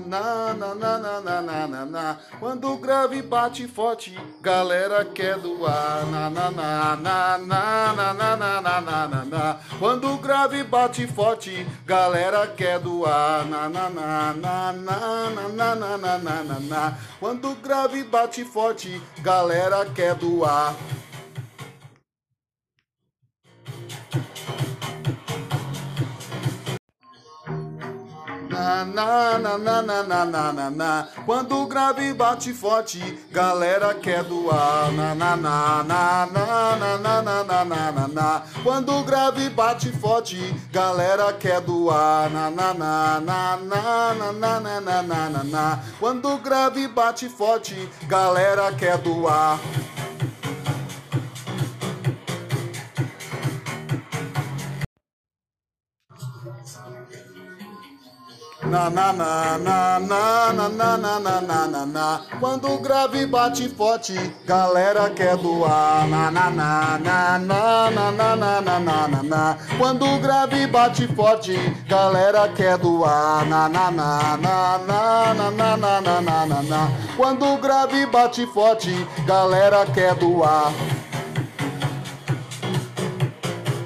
Na, 0.00 0.54
na, 0.54 0.74
na, 0.74 0.98
na, 0.98 1.20
na, 1.20 1.42
na, 1.42 1.66
na, 1.66 1.84
na. 1.84 2.16
Quando 2.38 2.72
o 2.72 2.76
grave 2.76 3.22
bate 3.22 3.66
forte, 3.66 4.14
galera 4.40 5.04
quer 5.04 5.38
doar. 5.38 6.06
Na, 6.06 6.30
na, 6.30 6.50
na, 6.50 6.96
na, 6.96 7.38
na, 7.38 7.94
na, 7.94 8.14
na, 8.14 8.36
na, 8.36 8.80
na, 8.80 9.08
na, 9.08 9.24
na. 9.24 9.56
Quando 9.78 10.12
o 10.12 10.18
grave 10.18 10.62
bate 10.64 11.06
forte, 11.06 11.66
galera 11.86 12.46
quer 12.46 12.78
doar. 12.78 13.44
Na, 13.46 13.68
na, 13.68 13.90
na, 13.90 14.34
na, 14.34 14.72
na, 14.72 15.30
na, 15.30 15.48
na, 15.50 15.74
na, 15.74 15.96
na, 15.96 16.18
na, 16.18 16.42
na, 16.42 16.60
na. 16.60 16.98
Quando 17.18 17.50
o 17.50 17.54
grave 17.56 18.04
bate 18.04 18.44
forte, 18.44 19.00
galera 19.22 19.84
quer 19.86 20.14
doar. 20.14 20.74
Na, 28.58 29.38
na, 29.38 29.38
na, 29.38 29.82
na, 29.82 30.02
na, 30.02 30.24
na, 30.24 30.52
na, 30.52 30.70
na. 30.70 31.08
Quando 31.24 31.62
o 31.62 31.66
grave 31.66 32.12
bate 32.12 32.52
forte, 32.52 32.98
galera 33.30 33.94
quer 33.94 34.24
doar. 34.24 34.90
Na, 34.92 35.14
na, 35.14 35.36
na, 35.36 35.84
na, 35.84 36.26
na, 36.26 36.76
na, 36.76 36.98
na, 36.98 37.22
na, 37.22 37.44
na, 37.44 37.64
na, 37.64 37.92
na, 37.92 38.08
na. 38.08 38.42
Quando 38.64 38.96
o 38.96 39.04
grave 39.04 39.48
bate 39.50 39.92
forte, 39.92 40.54
galera 40.72 41.32
quer 41.32 41.60
doar. 41.60 42.28
Na, 42.30 42.50
na, 42.50 42.74
na, 42.74 43.20
na, 43.20 43.56
na, 43.58 44.14
na, 44.14 44.32
na, 44.32 44.60
na, 44.60 44.80
na, 44.80 45.02
na, 45.02 45.28
na, 45.30 45.44
na. 45.44 45.78
Quando 46.00 46.28
o 46.28 46.38
grave 46.38 46.88
bate 46.88 47.28
forte, 47.28 47.88
galera 48.08 48.72
quer 48.72 48.98
doar. 48.98 49.60
Na 56.88 57.27
na 58.64 58.90
na 58.90 59.12
na 59.12 59.56
na 59.58 59.98
na 59.98 60.52
na 60.52 60.68
na 60.68 61.18
na 61.18 61.40
na 61.40 61.66
na 61.66 61.86
na 61.86 62.20
Quando 62.40 62.68
o 62.74 62.78
grave 62.78 63.26
bate 63.26 63.68
forte, 63.68 64.18
galera 64.46 65.08
quer 65.10 65.36
doar. 65.36 66.08
Na 66.08 66.30
na 66.30 66.50
na 66.50 66.98
na 66.98 67.38
na 67.38 67.90
na 67.90 68.10
na 68.10 68.36
na 68.36 68.60
na 68.60 69.06
na 69.08 69.22
na 69.22 69.58
Quando 69.78 70.04
o 70.04 70.18
grave 70.18 70.66
bate 70.66 71.06
forte, 71.14 71.56
galera 71.88 72.48
quer 72.48 72.78
doar. 72.78 73.46
Na 73.46 73.68
na 73.68 73.90
na 73.90 74.36
na 74.36 74.78
na 74.78 75.34
na 75.34 75.76
na 75.76 76.00
na 76.00 76.20
na 76.20 76.46
na 76.46 76.62
na 76.62 76.88
Quando 77.16 77.46
o 77.54 77.58
grave 77.58 78.06
bate 78.06 78.44
forte, 78.46 79.06
galera 79.24 79.86
quer 79.86 80.14
doar. 80.16 80.72